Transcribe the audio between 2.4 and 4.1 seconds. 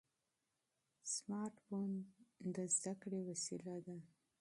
د زده کړې وسیله ده.